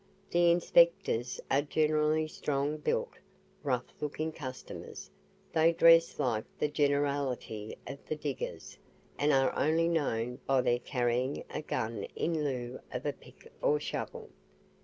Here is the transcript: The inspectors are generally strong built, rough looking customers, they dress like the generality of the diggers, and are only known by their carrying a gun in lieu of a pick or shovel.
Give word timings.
The 0.31 0.49
inspectors 0.49 1.39
are 1.51 1.61
generally 1.61 2.27
strong 2.27 2.77
built, 2.77 3.19
rough 3.61 3.85
looking 4.01 4.31
customers, 4.31 5.11
they 5.53 5.73
dress 5.73 6.17
like 6.17 6.45
the 6.57 6.69
generality 6.69 7.77
of 7.85 8.03
the 8.07 8.15
diggers, 8.15 8.79
and 9.19 9.31
are 9.31 9.55
only 9.55 9.87
known 9.87 10.39
by 10.47 10.61
their 10.61 10.79
carrying 10.79 11.43
a 11.51 11.61
gun 11.61 12.05
in 12.15 12.43
lieu 12.43 12.79
of 12.91 13.05
a 13.05 13.13
pick 13.13 13.51
or 13.61 13.79
shovel. 13.79 14.31